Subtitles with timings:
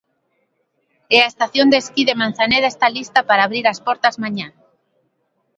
[1.15, 4.47] E a estación de esquí de Manzaneda está lista para abrir as portas mañá.